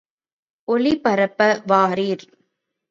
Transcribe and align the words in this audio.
ஒளி 0.67 0.93
பரப்ப 1.03 1.39
வாரீர்…. 1.65 2.25